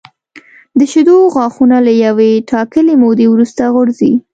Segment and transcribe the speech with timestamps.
[0.77, 4.13] د شېدو غاښونه له یوې ټاکلې مودې وروسته غورځي.